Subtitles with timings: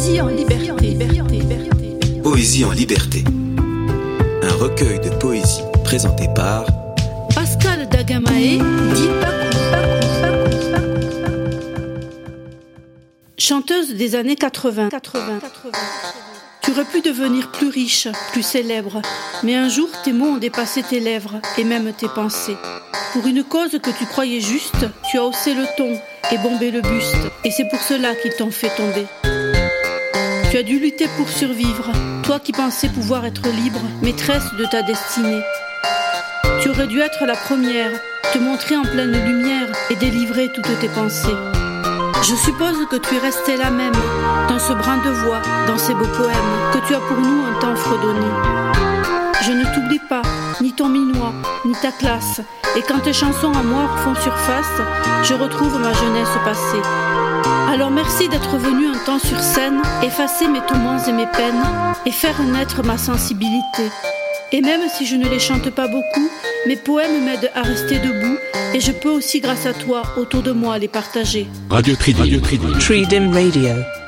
[0.00, 0.98] Poésie en liberté.
[2.22, 3.22] Poésie en liberté.
[4.42, 6.64] Un recueil de poésie présenté par
[7.34, 8.62] Pascal Dagamae,
[8.94, 9.10] dit
[13.36, 14.88] Chanteuse des années 80.
[14.88, 15.40] 80.
[16.62, 19.02] Tu aurais pu devenir plus riche, plus célèbre,
[19.42, 22.56] mais un jour tes mots ont dépassé tes lèvres et même tes pensées.
[23.12, 25.92] Pour une cause que tu croyais juste, tu as haussé le ton
[26.32, 29.04] et bombé le buste, et c'est pour cela qu'ils t'ont fait tomber.
[30.50, 31.92] Tu as dû lutter pour survivre,
[32.24, 35.44] toi qui pensais pouvoir être libre, maîtresse de ta destinée.
[36.60, 37.92] Tu aurais dû être la première,
[38.32, 41.36] te montrer en pleine lumière et délivrer toutes tes pensées.
[42.22, 43.94] Je suppose que tu es restée là même,
[44.48, 47.60] dans ce brin de voix, dans ces beaux poèmes, que tu as pour nous un
[47.60, 48.26] temps fredonné.
[49.42, 50.22] Je ne t'oublie pas,
[50.60, 51.32] ni ton minois,
[51.64, 52.40] ni ta classe,
[52.76, 54.82] et quand tes chansons à moi font surface,
[55.22, 56.82] je retrouve ma jeunesse passée.
[57.68, 61.64] Alors merci d'être venu un temps sur scène, effacer mes tourments et mes peines,
[62.06, 63.90] et faire naître ma sensibilité.
[64.52, 66.28] Et même si je ne les chante pas beaucoup,
[66.66, 68.36] mes poèmes m'aident à rester debout,
[68.74, 71.46] et je peux aussi grâce à toi autour de moi les partager.
[71.70, 72.20] Radio Tridim.
[72.20, 72.78] Radio Tridim.
[72.78, 73.99] Tridim Radio.